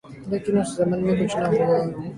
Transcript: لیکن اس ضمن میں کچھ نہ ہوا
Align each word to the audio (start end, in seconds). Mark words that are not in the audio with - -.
لیکن 0.29 0.53
اس 0.59 0.69
ضمن 0.77 0.99
میں 1.05 1.15
کچھ 1.19 1.35
نہ 1.37 1.47
ہوا 1.47 1.77